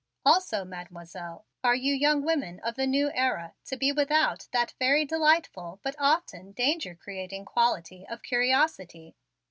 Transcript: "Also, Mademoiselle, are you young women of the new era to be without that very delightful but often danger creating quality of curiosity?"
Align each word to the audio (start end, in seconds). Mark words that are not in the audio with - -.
"Also, 0.25 0.65
Mademoiselle, 0.65 1.45
are 1.63 1.75
you 1.75 1.93
young 1.93 2.23
women 2.23 2.59
of 2.61 2.73
the 2.73 2.87
new 2.87 3.11
era 3.11 3.53
to 3.65 3.77
be 3.77 3.91
without 3.91 4.47
that 4.51 4.73
very 4.79 5.05
delightful 5.05 5.79
but 5.83 5.93
often 5.99 6.53
danger 6.53 6.95
creating 6.95 7.45
quality 7.45 8.07
of 8.09 8.23
curiosity?" 8.23 9.15